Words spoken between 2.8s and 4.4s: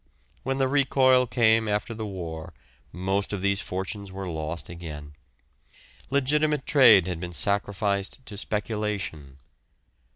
most of these fortunes were